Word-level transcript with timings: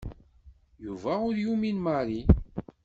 Yuba 0.85 1.13
ur 1.27 1.35
yumin 1.43 1.77
Mary. 1.85 2.19